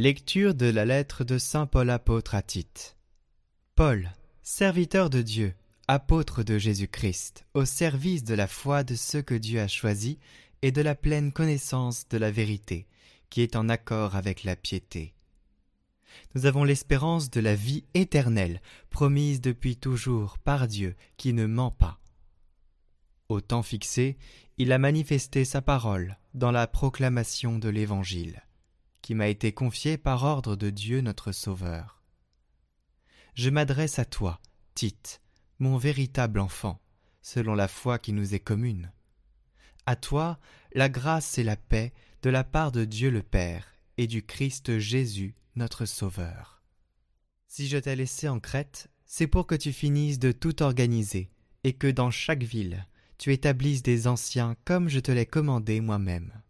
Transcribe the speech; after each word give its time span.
Lecture 0.00 0.54
de 0.54 0.66
la 0.66 0.84
lettre 0.84 1.24
de 1.24 1.38
Saint 1.38 1.66
Paul 1.66 1.90
apôtre 1.90 2.36
à 2.36 2.42
Tite. 2.42 2.96
Paul, 3.74 4.12
serviteur 4.44 5.10
de 5.10 5.22
Dieu, 5.22 5.54
apôtre 5.88 6.44
de 6.44 6.56
Jésus-Christ, 6.56 7.44
au 7.52 7.64
service 7.64 8.22
de 8.22 8.34
la 8.34 8.46
foi 8.46 8.84
de 8.84 8.94
ceux 8.94 9.22
que 9.22 9.34
Dieu 9.34 9.60
a 9.60 9.66
choisis 9.66 10.14
et 10.62 10.70
de 10.70 10.82
la 10.82 10.94
pleine 10.94 11.32
connaissance 11.32 12.08
de 12.08 12.16
la 12.16 12.30
vérité, 12.30 12.86
qui 13.28 13.40
est 13.40 13.56
en 13.56 13.68
accord 13.68 14.14
avec 14.14 14.44
la 14.44 14.54
piété. 14.54 15.14
Nous 16.36 16.46
avons 16.46 16.62
l'espérance 16.62 17.28
de 17.28 17.40
la 17.40 17.56
vie 17.56 17.82
éternelle, 17.94 18.62
promise 18.90 19.40
depuis 19.40 19.76
toujours 19.76 20.38
par 20.38 20.68
Dieu, 20.68 20.94
qui 21.16 21.32
ne 21.32 21.46
ment 21.46 21.72
pas. 21.72 21.98
Au 23.28 23.40
temps 23.40 23.64
fixé, 23.64 24.16
il 24.58 24.70
a 24.70 24.78
manifesté 24.78 25.44
sa 25.44 25.60
parole 25.60 26.18
dans 26.34 26.52
la 26.52 26.68
proclamation 26.68 27.58
de 27.58 27.68
l'Évangile 27.68 28.44
qui 29.08 29.14
m'a 29.14 29.28
été 29.28 29.52
confié 29.52 29.96
par 29.96 30.24
ordre 30.24 30.54
de 30.54 30.68
Dieu 30.68 31.00
notre 31.00 31.32
Sauveur. 31.32 32.02
Je 33.32 33.48
m'adresse 33.48 33.98
à 33.98 34.04
toi, 34.04 34.38
Tite, 34.74 35.22
mon 35.58 35.78
véritable 35.78 36.38
enfant, 36.38 36.78
selon 37.22 37.54
la 37.54 37.68
foi 37.68 37.98
qui 37.98 38.12
nous 38.12 38.34
est 38.34 38.38
commune. 38.38 38.92
À 39.86 39.96
toi, 39.96 40.38
la 40.74 40.90
grâce 40.90 41.38
et 41.38 41.42
la 41.42 41.56
paix 41.56 41.94
de 42.20 42.28
la 42.28 42.44
part 42.44 42.70
de 42.70 42.84
Dieu 42.84 43.08
le 43.08 43.22
Père 43.22 43.78
et 43.96 44.06
du 44.06 44.22
Christ 44.22 44.78
Jésus 44.78 45.34
notre 45.56 45.86
Sauveur. 45.86 46.62
Si 47.46 47.66
je 47.66 47.78
t'ai 47.78 47.96
laissé 47.96 48.28
en 48.28 48.40
Crète, 48.40 48.90
c'est 49.06 49.26
pour 49.26 49.46
que 49.46 49.54
tu 49.54 49.72
finisses 49.72 50.18
de 50.18 50.32
tout 50.32 50.62
organiser, 50.62 51.30
et 51.64 51.72
que 51.72 51.86
dans 51.86 52.10
chaque 52.10 52.42
ville 52.42 52.86
tu 53.16 53.32
établisses 53.32 53.82
des 53.82 54.06
anciens 54.06 54.54
comme 54.66 54.90
je 54.90 55.00
te 55.00 55.10
l'ai 55.10 55.24
commandé 55.24 55.80
moi-même. 55.80 56.42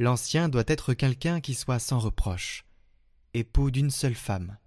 L'ancien 0.00 0.48
doit 0.48 0.64
être 0.66 0.92
quelqu'un 0.92 1.40
qui 1.40 1.54
soit 1.54 1.78
sans 1.78 2.00
reproche, 2.00 2.64
époux 3.32 3.70
d'une 3.70 3.92
seule 3.92 4.16
femme, 4.16 4.58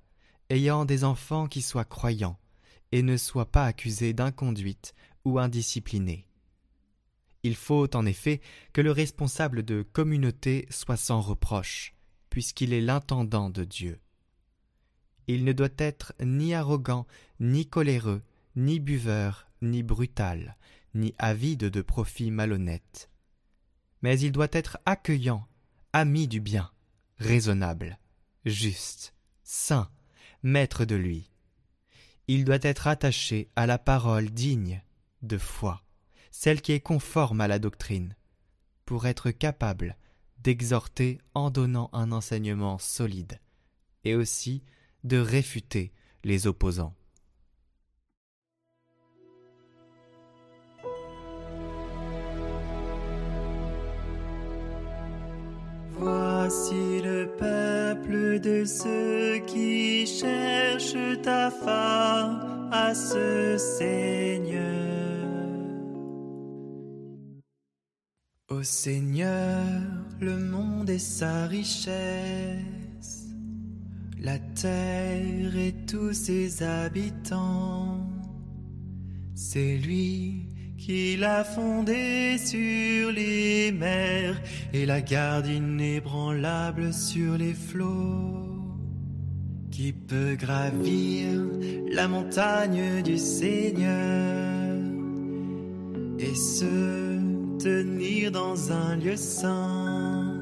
ayant 0.49 0.85
des 0.85 1.03
enfants 1.03 1.47
qui 1.47 1.61
soient 1.61 1.83
croyants, 1.83 2.39
et 2.93 3.01
ne 3.01 3.17
soit 3.17 3.51
pas 3.51 3.65
accusé 3.65 4.13
d'inconduite 4.13 4.95
ou 5.25 5.37
indiscipliné. 5.37 6.25
Il 7.43 7.55
faut 7.55 7.93
en 7.93 8.05
effet 8.05 8.39
que 8.71 8.79
le 8.79 8.91
responsable 8.91 9.63
de 9.63 9.81
communauté 9.81 10.65
soit 10.69 10.95
sans 10.95 11.19
reproche, 11.19 11.93
puisqu'il 12.29 12.71
est 12.71 12.81
l'intendant 12.81 13.49
de 13.49 13.65
Dieu. 13.65 13.99
Il 15.27 15.43
ne 15.43 15.51
doit 15.51 15.67
être 15.77 16.13
ni 16.23 16.53
arrogant, 16.53 17.05
ni 17.41 17.65
coléreux, 17.65 18.23
ni 18.55 18.79
buveur, 18.79 19.47
ni 19.61 19.83
brutal, 19.83 20.55
ni 20.93 21.13
avide 21.17 21.65
de 21.65 21.81
profits 21.81 22.31
malhonnêtes 22.31 23.09
mais 24.01 24.19
il 24.19 24.31
doit 24.31 24.47
être 24.51 24.77
accueillant, 24.85 25.47
ami 25.93 26.27
du 26.27 26.39
bien, 26.39 26.71
raisonnable, 27.17 27.97
juste, 28.45 29.13
saint, 29.43 29.89
maître 30.43 30.85
de 30.85 30.95
lui. 30.95 31.31
Il 32.27 32.45
doit 32.45 32.59
être 32.61 32.87
attaché 32.87 33.49
à 33.55 33.65
la 33.65 33.77
parole 33.77 34.29
digne 34.29 34.81
de 35.21 35.37
foi, 35.37 35.83
celle 36.31 36.61
qui 36.61 36.73
est 36.73 36.81
conforme 36.81 37.41
à 37.41 37.47
la 37.47 37.59
doctrine, 37.59 38.15
pour 38.85 39.07
être 39.07 39.31
capable 39.31 39.97
d'exhorter 40.39 41.19
en 41.33 41.49
donnant 41.49 41.89
un 41.93 42.11
enseignement 42.11 42.77
solide, 42.77 43.39
et 44.03 44.15
aussi 44.15 44.63
de 45.03 45.17
réfuter 45.17 45.91
les 46.23 46.47
opposants. 46.47 46.96
Voici 56.49 57.01
le 57.01 57.27
peuple 57.37 58.39
de 58.39 58.63
ceux 58.63 59.39
qui 59.47 60.07
cherchent 60.07 61.21
ta 61.21 61.51
à 62.71 62.95
ce 62.95 63.57
Seigneur. 63.57 65.27
Ô 68.49 68.63
Seigneur, 68.63 69.65
le 70.21 70.37
monde 70.37 70.89
est 70.89 70.99
sa 70.99 71.47
richesse, 71.47 73.27
la 74.21 74.39
terre 74.39 75.57
et 75.57 75.75
tous 75.85 76.13
ses 76.13 76.63
habitants. 76.63 78.07
C'est 79.35 79.75
lui 79.75 80.45
qu'il 80.77 81.23
a 81.23 81.43
fondé 81.43 82.37
sur 82.37 83.11
les 83.11 83.71
mers 83.71 84.39
et 84.73 84.85
la 84.85 85.01
garde 85.01 85.47
inébranlable 85.47 86.93
sur 86.93 87.37
les 87.37 87.53
flots. 87.53 88.43
Qui 89.71 89.93
peut 89.93 90.35
gravir 90.35 91.41
la 91.91 92.07
montagne 92.07 93.01
du 93.03 93.17
Seigneur 93.17 94.75
et 96.19 96.35
se 96.35 97.19
tenir 97.59 98.31
dans 98.31 98.71
un 98.71 98.95
lieu 98.95 99.15
saint. 99.15 100.33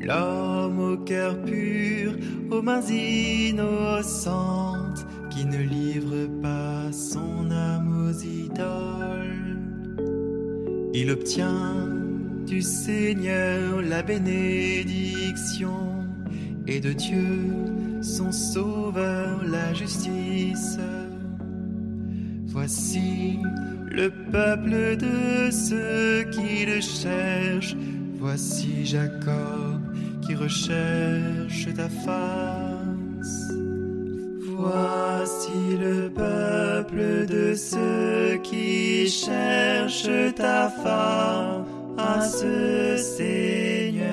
L'homme 0.00 0.78
au 0.78 0.96
cœur 0.98 1.42
pur, 1.42 2.14
aux 2.50 2.62
mains 2.62 2.86
innocentes, 2.88 5.06
qui 5.36 5.44
ne 5.44 5.58
livre 5.58 6.26
pas 6.40 6.90
son 6.92 7.50
âme 7.50 8.08
aux 8.08 8.22
idoles. 8.22 9.58
Il 10.94 11.10
obtient 11.10 11.90
du 12.46 12.62
Seigneur 12.62 13.82
la 13.82 14.02
bénédiction 14.02 16.06
et 16.66 16.80
de 16.80 16.94
Dieu 16.94 17.52
son 18.00 18.32
Sauveur 18.32 19.44
la 19.44 19.74
justice. 19.74 20.78
Voici 22.46 23.38
le 23.90 24.08
peuple 24.32 24.96
de 24.96 25.50
ceux 25.50 26.24
qui 26.30 26.64
le 26.64 26.80
cherchent. 26.80 27.76
Voici 28.18 28.86
Jacob 28.86 29.82
qui 30.22 30.34
recherche 30.34 31.68
ta 31.74 31.90
face. 31.90 32.65
Voici 34.68 35.76
le 35.76 36.10
peuple 36.10 37.26
de 37.26 37.54
ceux 37.54 38.38
qui 38.42 39.08
cherchent 39.08 40.34
ta 40.34 40.68
face, 40.68 42.44
Seigneur. 43.16 44.06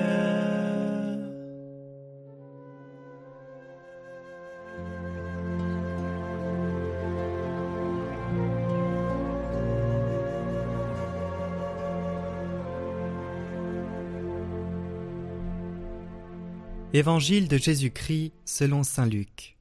Évangile 16.92 17.48
de 17.48 17.56
Jésus-Christ 17.56 18.32
selon 18.44 18.84
Saint 18.84 19.06
Luc. 19.06 19.53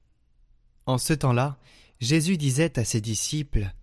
En 0.85 0.97
ce 0.97 1.13
temps-là, 1.13 1.57
Jésus 1.99 2.37
disait 2.37 2.77
à 2.77 2.83
ses 2.83 2.99
disciples 2.99 3.73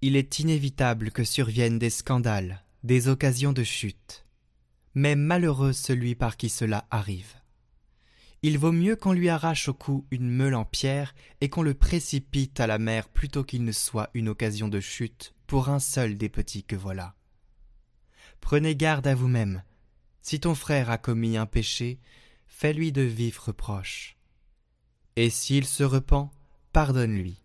Il 0.00 0.16
est 0.16 0.38
inévitable 0.38 1.10
que 1.10 1.24
surviennent 1.24 1.78
des 1.78 1.90
scandales, 1.90 2.64
des 2.82 3.08
occasions 3.08 3.52
de 3.52 3.62
chute. 3.62 4.24
Mais 4.94 5.16
malheureux 5.16 5.74
celui 5.74 6.14
par 6.14 6.38
qui 6.38 6.48
cela 6.48 6.86
arrive. 6.90 7.34
Il 8.42 8.58
vaut 8.58 8.72
mieux 8.72 8.96
qu'on 8.96 9.12
lui 9.12 9.28
arrache 9.28 9.68
au 9.68 9.74
cou 9.74 10.06
une 10.10 10.30
meule 10.30 10.54
en 10.54 10.64
pierre 10.64 11.14
et 11.40 11.48
qu'on 11.48 11.62
le 11.62 11.74
précipite 11.74 12.60
à 12.60 12.66
la 12.66 12.78
mer 12.78 13.08
plutôt 13.08 13.44
qu'il 13.44 13.64
ne 13.64 13.72
soit 13.72 14.10
une 14.14 14.28
occasion 14.28 14.68
de 14.68 14.80
chute 14.80 15.34
pour 15.46 15.68
un 15.68 15.80
seul 15.80 16.16
des 16.16 16.28
petits 16.28 16.64
que 16.64 16.76
voilà. 16.76 17.14
Prenez 18.40 18.76
garde 18.76 19.06
à 19.06 19.14
vous-même. 19.14 19.62
Si 20.22 20.40
ton 20.40 20.54
frère 20.54 20.90
a 20.90 20.98
commis 20.98 21.36
un 21.36 21.46
péché, 21.46 21.98
fais-lui 22.46 22.92
de 22.92 23.02
vifs 23.02 23.38
reproches. 23.38 24.16
Et 25.16 25.30
s'il 25.30 25.66
se 25.66 25.82
repent, 25.82 26.30
pardonne-lui. 26.76 27.40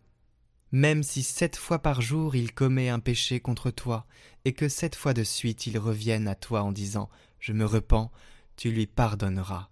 Même 0.73 1.03
si 1.03 1.23
sept 1.23 1.55
fois 1.55 1.79
par 1.79 2.01
jour 2.01 2.35
il 2.35 2.53
commet 2.53 2.89
un 2.89 2.99
péché 2.99 3.39
contre 3.39 3.71
toi, 3.71 4.05
et 4.43 4.51
que 4.51 4.67
sept 4.67 4.93
fois 4.93 5.13
de 5.13 5.23
suite 5.23 5.67
il 5.67 5.79
revienne 5.79 6.27
à 6.27 6.35
toi 6.35 6.63
en 6.63 6.73
disant 6.73 7.09
Je 7.39 7.53
me 7.53 7.63
repens, 7.63 8.11
tu 8.57 8.71
lui 8.71 8.87
pardonneras. 8.87 9.69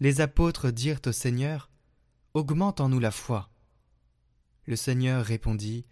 Les 0.00 0.22
apôtres 0.22 0.70
dirent 0.70 1.02
au 1.04 1.12
Seigneur 1.12 1.68
Augmente 2.32 2.80
en 2.80 2.88
nous 2.88 2.98
la 2.98 3.10
foi. 3.10 3.50
Le 4.64 4.76
Seigneur 4.76 5.22
répondit 5.22 5.84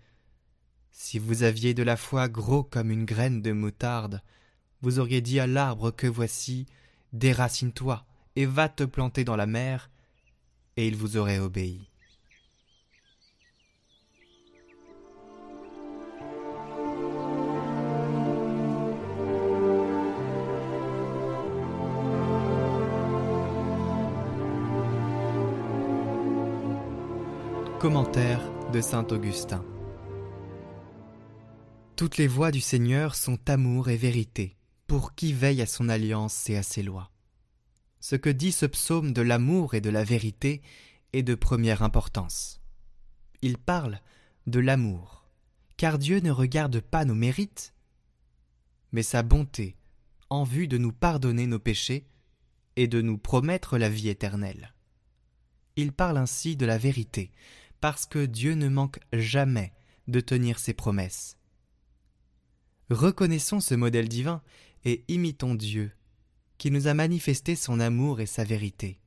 Si 0.91 1.19
vous 1.19 1.43
aviez 1.43 1.75
de 1.75 1.83
la 1.83 1.99
foi 1.99 2.31
gros 2.31 2.65
comme 2.65 2.91
une 2.91 3.05
graine 3.05 3.43
de 3.43 3.53
moutarde, 3.53 4.23
vous 4.81 5.01
auriez 5.01 5.21
dit 5.21 5.39
à 5.39 5.47
l'arbre 5.47 5.91
que 5.91 6.07
voici, 6.07 6.65
déracine-toi 7.13 8.07
et 8.37 8.47
va 8.47 8.71
te 8.71 8.85
planter 8.85 9.25
dans 9.25 9.37
la 9.37 9.47
mer, 9.47 9.91
et 10.79 10.89
il 10.89 10.97
vous 10.97 11.19
aurait 11.19 11.41
obéi. 11.41 11.90
Commentaire 27.81 28.43
de 28.73 28.83
Saint 28.83 29.07
Augustin. 29.07 29.65
Toutes 31.97 32.19
les 32.19 32.27
voies 32.27 32.51
du 32.51 32.61
Seigneur 32.61 33.15
sont 33.15 33.39
amour 33.49 33.89
et 33.89 33.97
vérité, 33.97 34.59
pour 34.87 35.15
qui 35.15 35.33
veille 35.33 35.63
à 35.63 35.67
son 35.67 35.89
alliance 35.89 36.51
et 36.51 36.59
à 36.59 36.63
ses 36.63 36.83
lois. 36.83 37.11
Ce 37.99 38.17
que 38.17 38.29
dit 38.29 38.53
ce 38.53 38.67
psaume 38.67 39.15
de 39.15 39.23
l'amour 39.23 39.73
et 39.73 39.81
de 39.81 39.89
la 39.89 40.05
vérité 40.05 40.61
est 41.15 41.23
de 41.23 41.35
première 41.35 41.83
importance. 41.83 42.61
Il 43.41 43.57
parle 43.57 43.99
de 44.47 44.61
l'amour, 44.61 45.25
car 45.79 45.99
Dieu 45.99 46.21
ne 46.21 46.31
regarde 46.31 46.81
pas 46.81 47.07
nos 47.07 47.15
mérites, 47.15 47.73
mais 48.93 49.03
sa 49.03 49.23
bonté 49.23 49.75
en 50.29 50.45
vue 50.45 50.69
de 50.69 50.77
nous 50.77 50.93
pardonner 50.93 51.47
nos 51.47 51.59
péchés 51.59 52.07
et 52.77 52.89
de 52.89 53.01
nous 53.01 53.17
promettre 53.17 53.79
la 53.79 53.89
vie 53.89 54.11
éternelle. 54.11 54.75
Il 55.77 55.93
parle 55.93 56.19
ainsi 56.19 56.57
de 56.57 56.67
la 56.67 56.77
vérité, 56.77 57.31
parce 57.81 58.07
que 58.07 58.27
Dieu 58.27 58.55
ne 58.55 58.69
manque 58.69 59.01
jamais 59.13 59.73
de 60.09 60.21
tenir 60.21 60.59
ses 60.59 60.75
promesses. 60.75 61.37
Reconnaissons 62.91 63.61
ce 63.61 63.75
modèle 63.75 64.09
divin 64.09 64.43
et 64.85 65.05
imitons 65.09 65.55
Dieu, 65.55 65.93
qui 66.59 66.71
nous 66.71 66.89
a 66.89 66.95
manifesté 66.95 67.55
son 67.55 67.81
amour 67.81 68.21
et 68.21 68.27
sa 68.27 68.45
vérité. 68.45 68.99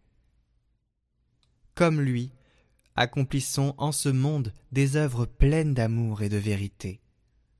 Comme 1.75 1.99
lui, 1.99 2.31
accomplissons 2.95 3.73
en 3.77 3.91
ce 3.91 4.09
monde 4.09 4.53
des 4.71 4.95
œuvres 4.95 5.25
pleines 5.25 5.73
d'amour 5.73 6.21
et 6.21 6.29
de 6.29 6.37
vérité. 6.37 7.01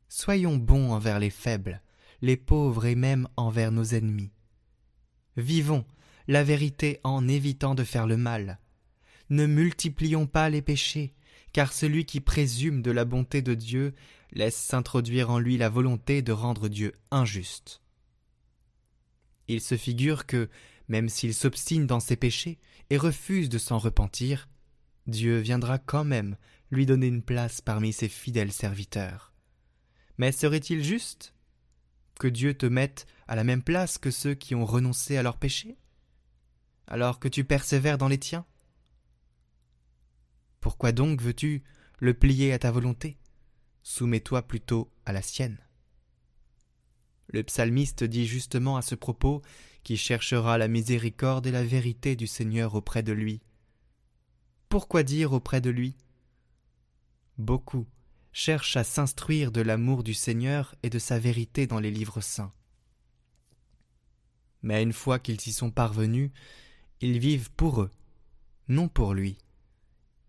Soyons 0.08 0.58
bons 0.58 0.92
envers 0.92 1.20
les 1.20 1.32
faibles, 1.32 1.82
les 2.22 2.38
pauvres 2.38 2.86
et 2.86 2.96
même 2.96 3.28
envers 3.36 3.72
nos 3.72 3.84
ennemis. 3.84 4.32
Vivons 5.36 5.86
la 6.28 6.44
vérité 6.44 7.00
en 7.04 7.28
évitant 7.28 7.76
de 7.76 7.84
faire 7.84 8.08
le 8.08 8.16
mal, 8.16 8.60
ne 9.30 9.46
multiplions 9.46 10.28
pas 10.28 10.50
les 10.50 10.62
péchés, 10.62 11.14
car 11.54 11.72
celui 11.72 12.06
qui 12.06 12.20
présume 12.20 12.82
de 12.82 12.92
la 12.92 13.06
bonté 13.06 13.42
de 13.42 13.54
Dieu 13.54 13.94
laisse 14.32 14.56
s'introduire 14.56 15.30
en 15.30 15.40
lui 15.40 15.58
la 15.58 15.70
volonté 15.70 16.22
de 16.22 16.32
rendre 16.32 16.68
Dieu 16.68 16.94
injuste. 17.12 17.82
Il 19.48 19.62
se 19.62 19.78
figure 19.78 20.26
que, 20.26 20.50
même 20.88 21.10
s'il 21.10 21.34
s'obstine 21.34 21.86
dans 21.86 22.00
ses 22.00 22.16
péchés 22.16 22.60
et 22.90 22.98
refuse 22.98 23.50
de 23.50 23.58
s'en 23.58 23.78
repentir, 23.78 24.50
Dieu 25.08 25.40
viendra 25.40 25.78
quand 25.78 26.04
même 26.04 26.38
lui 26.72 26.86
donner 26.86 27.08
une 27.08 27.22
place 27.22 27.62
parmi 27.62 27.94
ses 27.94 28.10
fidèles 28.10 28.52
serviteurs. 28.52 29.34
Mais 30.18 30.32
serait-il 30.32 30.84
juste 30.84 31.34
que 32.20 32.28
Dieu 32.28 32.54
te 32.54 32.66
mette 32.66 33.06
à 33.28 33.36
la 33.36 33.44
même 33.44 33.64
place 33.64 33.98
que 33.98 34.12
ceux 34.12 34.34
qui 34.34 34.56
ont 34.56 34.66
renoncé 34.66 35.18
à 35.18 35.24
leurs 35.24 35.38
péchés? 35.38 35.78
Alors 36.88 37.20
que 37.20 37.28
tu 37.28 37.44
persévères 37.44 37.98
dans 37.98 38.08
les 38.08 38.18
tiens 38.18 38.46
pourquoi 40.64 40.94
donc 40.94 41.22
veux-tu 41.22 41.62
le 42.00 42.14
plier 42.14 42.54
à 42.54 42.58
ta 42.58 42.72
volonté? 42.72 43.18
Soumets-toi 43.82 44.44
plutôt 44.44 44.90
à 45.06 45.12
la 45.12 45.22
sienne. 45.22 45.58
Le 47.28 47.44
psalmiste 47.44 48.06
dit 48.06 48.26
justement 48.26 48.78
à 48.78 48.82
ce 48.82 48.96
propos 48.96 49.42
qui 49.84 49.98
cherchera 49.98 50.58
la 50.58 50.70
miséricorde 50.70 51.48
et 51.48 51.52
la 51.52 51.66
vérité 51.66 52.16
du 52.16 52.28
Seigneur 52.28 52.76
auprès 52.76 53.04
de 53.04 53.12
lui. 53.12 53.42
Pourquoi 54.70 55.04
dire 55.04 55.34
auprès 55.34 55.60
de 55.60 55.70
lui? 55.70 55.98
Beaucoup 57.38 57.86
cherchent 58.32 58.78
à 58.78 58.86
s'instruire 58.86 59.52
de 59.52 59.60
l'amour 59.60 60.02
du 60.02 60.14
Seigneur 60.14 60.76
et 60.82 60.90
de 60.90 60.98
sa 60.98 61.20
vérité 61.20 61.68
dans 61.68 61.82
les 61.82 61.92
livres 61.92 62.22
saints. 62.22 62.54
Mais 64.62 64.82
une 64.82 64.94
fois 64.94 65.20
qu'ils 65.20 65.46
y 65.46 65.52
sont 65.52 65.72
parvenus, 65.72 66.32
ils 67.02 67.20
vivent 67.20 67.52
pour 67.52 67.82
eux, 67.82 67.92
non 68.70 68.88
pour 68.88 69.14
lui. 69.14 69.38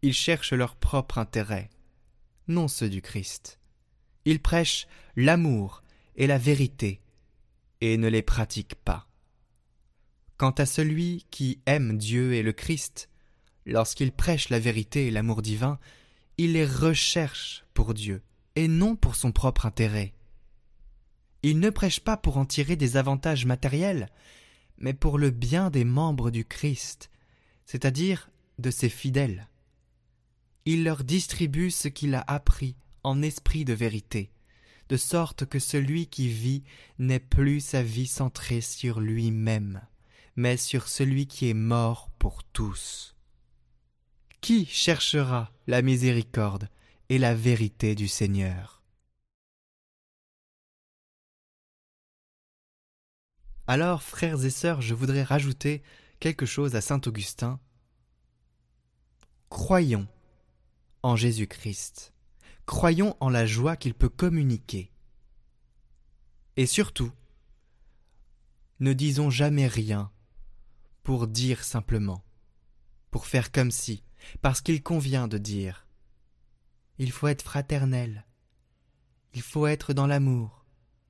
Ils 0.05 0.13
cherchent 0.13 0.53
leur 0.53 0.77
propre 0.77 1.17
intérêt, 1.17 1.71
non 2.47 2.69
ceux 2.69 2.91
du 2.91 3.01
Christ. 3.01 3.59
Ils 4.27 4.39
prêchent 4.39 4.87
l'amour 5.17 5.83
et 6.17 6.27
la 6.27 6.37
vérité, 6.37 7.01
et 7.81 7.97
ne 7.97 8.09
les 8.09 8.21
pratiquent 8.21 8.75
pas. 8.75 9.09
Quant 10.37 10.51
à 10.51 10.67
celui 10.67 11.25
qui 11.31 11.63
aime 11.65 11.97
Dieu 11.97 12.35
et 12.35 12.43
le 12.43 12.53
Christ, 12.53 13.09
lorsqu'il 13.65 14.13
prêche 14.13 14.51
la 14.51 14.59
vérité 14.59 15.07
et 15.07 15.11
l'amour 15.11 15.41
divin, 15.41 15.79
il 16.37 16.53
les 16.53 16.67
recherche 16.67 17.65
pour 17.73 17.95
Dieu, 17.95 18.21
et 18.57 18.69
non 18.69 18.97
pour 18.97 19.15
son 19.17 19.33
propre 19.33 19.65
intérêt. 19.65 20.13
Il 21.43 21.61
ne 21.61 21.71
prêche 21.71 22.01
pas 22.01 22.19
pour 22.19 22.37
en 22.37 22.45
tirer 22.45 22.77
des 22.77 22.99
avantages 22.99 23.47
matériels, 23.47 24.11
mais 24.77 24.93
pour 24.93 25.17
le 25.17 25.31
bien 25.31 25.71
des 25.71 25.87
membres 25.87 26.31
du 26.31 26.45
Christ, 26.45 27.11
c'est-à-dire 27.65 28.29
de 28.59 28.71
ses 28.71 28.91
fidèles 28.91 29.49
il 30.65 30.85
leur 30.85 31.05
distribue 31.05 31.71
ce 31.71 31.89
qu'il 31.89 32.15
a 32.15 32.25
appris 32.27 32.77
en 33.03 33.21
esprit 33.23 33.65
de 33.65 33.75
vérité, 33.75 34.31
de 34.89 34.97
sorte 34.97 35.45
que 35.45 35.59
celui 35.59 36.07
qui 36.07 36.29
vit 36.29 36.63
n'est 36.99 37.21
plus 37.21 37.61
sa 37.61 37.83
vie 37.83 38.07
centrée 38.07 38.61
sur 38.61 39.01
lui-même, 39.01 39.83
mais 40.37 40.57
sur 40.57 40.89
celui 40.89 41.27
qui 41.27 41.51
est 41.51 41.55
mort 41.55 42.11
pour 42.19 42.43
tous. 42.45 43.15
Qui 44.41 44.67
cherchera 44.67 45.51
la 45.67 45.83
miséricorde 45.83 46.69
et 47.09 47.19
la 47.19 47.35
vérité 47.35 47.95
du 47.95 48.09
Seigneur? 48.09 48.83
Alors, 53.67 54.03
frères 54.03 54.45
et 54.45 54.51
sœurs, 54.51 54.83
je 54.83 54.93
voudrais 54.93 55.23
rajouter 55.23 55.83
quelque 56.21 56.45
chose 56.45 56.75
à 56.75 56.83
saint 56.83 57.01
Augustin. 57.07 57.59
Croyons 59.49 60.07
en 61.05 61.17
Jésus-Christ. 61.17 62.15
Croyons 62.65 63.15
en 63.21 63.29
la 63.29 63.45
joie 63.45 63.77
qu'il 63.77 63.93
peut 63.93 64.09
communiquer. 64.09 64.91
Et 66.57 66.65
surtout, 66.65 67.13
ne 68.81 68.95
disons 68.95 69.29
jamais 69.29 69.67
rien 69.67 70.11
pour 71.03 71.27
dire 71.27 71.63
simplement, 71.63 72.25
pour 73.11 73.27
faire 73.27 73.53
comme 73.53 73.71
si, 73.71 74.03
parce 74.41 74.63
qu'il 74.63 74.83
convient 74.83 75.29
de 75.29 75.37
dire. 75.37 75.87
Il 76.97 77.13
faut 77.13 77.29
être 77.29 77.43
fraternel, 77.43 78.25
il 79.35 79.43
faut 79.43 79.67
être 79.67 79.93
dans 79.93 80.07
l'amour, 80.07 80.65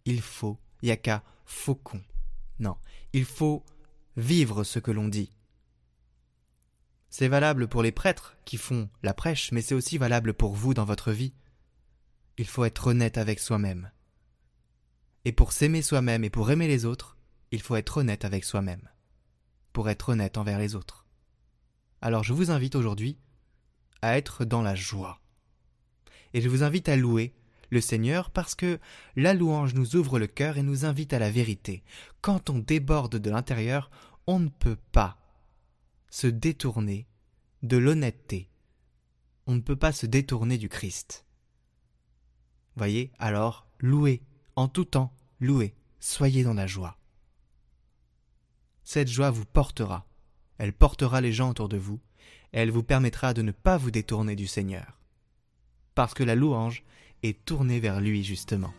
il 0.06 0.20
faut, 0.20 0.58
yaka, 0.82 1.22
faucon. 1.44 2.02
Non, 2.58 2.76
il 3.12 3.24
faut 3.24 3.64
vivre 4.16 4.64
ce 4.64 4.80
que 4.80 4.90
l'on 4.90 5.06
dit. 5.06 5.30
C'est 7.16 7.28
valable 7.28 7.68
pour 7.68 7.84
les 7.84 7.92
prêtres 7.92 8.36
qui 8.44 8.56
font 8.56 8.88
la 9.04 9.14
prêche, 9.14 9.52
mais 9.52 9.62
c'est 9.62 9.76
aussi 9.76 9.98
valable 9.98 10.34
pour 10.34 10.52
vous 10.52 10.74
dans 10.74 10.84
votre 10.84 11.12
vie. 11.12 11.32
Il 12.38 12.46
faut 12.48 12.64
être 12.64 12.88
honnête 12.88 13.18
avec 13.18 13.38
soi-même. 13.38 13.92
Et 15.24 15.30
pour 15.30 15.52
s'aimer 15.52 15.80
soi-même 15.80 16.24
et 16.24 16.28
pour 16.28 16.50
aimer 16.50 16.66
les 16.66 16.86
autres, 16.86 17.16
il 17.52 17.62
faut 17.62 17.76
être 17.76 17.98
honnête 17.98 18.24
avec 18.24 18.42
soi-même. 18.42 18.88
Pour 19.72 19.88
être 19.90 20.08
honnête 20.08 20.38
envers 20.38 20.58
les 20.58 20.74
autres. 20.74 21.06
Alors 22.00 22.24
je 22.24 22.32
vous 22.32 22.50
invite 22.50 22.74
aujourd'hui 22.74 23.16
à 24.02 24.18
être 24.18 24.44
dans 24.44 24.62
la 24.62 24.74
joie. 24.74 25.20
Et 26.32 26.40
je 26.40 26.48
vous 26.48 26.64
invite 26.64 26.88
à 26.88 26.96
louer 26.96 27.32
le 27.70 27.80
Seigneur 27.80 28.32
parce 28.32 28.56
que 28.56 28.80
la 29.14 29.34
louange 29.34 29.74
nous 29.74 29.94
ouvre 29.94 30.18
le 30.18 30.26
cœur 30.26 30.58
et 30.58 30.64
nous 30.64 30.84
invite 30.84 31.12
à 31.12 31.20
la 31.20 31.30
vérité. 31.30 31.84
Quand 32.22 32.50
on 32.50 32.58
déborde 32.58 33.18
de 33.18 33.30
l'intérieur, 33.30 33.88
on 34.26 34.40
ne 34.40 34.48
peut 34.48 34.78
pas 34.90 35.23
se 36.14 36.28
détourner 36.28 37.08
de 37.64 37.76
l'honnêteté. 37.76 38.48
On 39.48 39.56
ne 39.56 39.60
peut 39.60 39.74
pas 39.74 39.90
se 39.90 40.06
détourner 40.06 40.58
du 40.58 40.68
Christ. 40.68 41.26
Voyez, 42.76 43.10
alors, 43.18 43.66
louez, 43.80 44.22
en 44.54 44.68
tout 44.68 44.84
temps, 44.84 45.12
louez, 45.40 45.74
soyez 45.98 46.44
dans 46.44 46.54
la 46.54 46.68
joie. 46.68 47.00
Cette 48.84 49.08
joie 49.08 49.32
vous 49.32 49.44
portera, 49.44 50.06
elle 50.58 50.72
portera 50.72 51.20
les 51.20 51.32
gens 51.32 51.50
autour 51.50 51.68
de 51.68 51.78
vous, 51.78 51.98
elle 52.52 52.70
vous 52.70 52.84
permettra 52.84 53.34
de 53.34 53.42
ne 53.42 53.50
pas 53.50 53.76
vous 53.76 53.90
détourner 53.90 54.36
du 54.36 54.46
Seigneur. 54.46 55.00
Parce 55.96 56.14
que 56.14 56.22
la 56.22 56.36
louange 56.36 56.84
est 57.24 57.44
tournée 57.44 57.80
vers 57.80 58.00
lui 58.00 58.22
justement. 58.22 58.72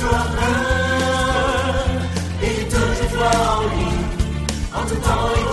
soir 0.00 0.26
et 2.48 2.60
toute 2.72 3.02
fois 3.14 3.38
en 3.56 3.62
lui, 3.72 3.92
en 4.78 4.82
tout 4.88 5.00
temps 5.06 5.28
et. 5.40 5.50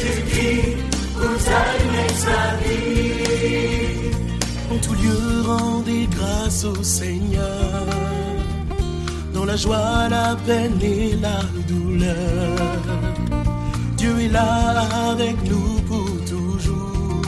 Jésus-Christ, 0.00 0.76
vie. 2.60 3.34
En 4.72 4.78
tout 4.84 4.96
lieu, 5.02 5.20
rendez 5.52 6.04
grâce 6.16 6.64
au 6.64 6.82
Seigneur. 6.82 7.86
Dans 9.34 9.46
la 9.52 9.56
joie, 9.56 10.08
la 10.18 10.36
peine 10.46 10.78
et 10.82 11.16
la 11.26 11.40
douleur, 11.70 12.56
Dieu 13.98 14.14
est 14.24 14.32
là 14.38 14.52
avec 15.12 15.36
nous 15.50 15.72
pour 15.88 16.10
toujours. 16.32 17.22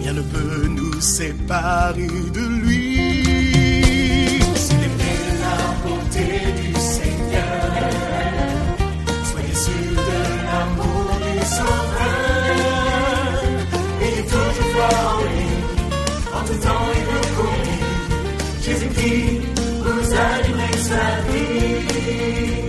Rien 0.00 0.12
ne 0.12 0.24
peut 0.34 0.66
nous 0.78 1.00
séparer 1.00 2.14
de 2.36 2.44
lui 2.62 2.79
You. 22.00 22.59